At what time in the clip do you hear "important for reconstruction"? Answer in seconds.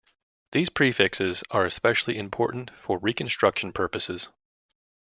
2.17-3.71